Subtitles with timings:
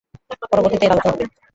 [0.51, 1.25] পরবর্তীতে এর আলোচনা হবে।